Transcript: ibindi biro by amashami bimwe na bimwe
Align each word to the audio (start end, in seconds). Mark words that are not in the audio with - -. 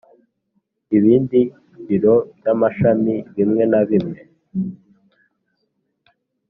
ibindi 0.97 1.39
biro 1.87 2.15
by 2.37 2.45
amashami 2.53 3.15
bimwe 3.35 3.63
na 3.71 3.81
bimwe 3.89 4.19